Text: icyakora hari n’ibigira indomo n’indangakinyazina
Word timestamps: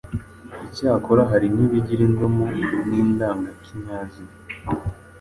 icyakora 0.67 1.21
hari 1.31 1.47
n’ibigira 1.55 2.01
indomo 2.09 2.45
n’indangakinyazina 2.87 4.33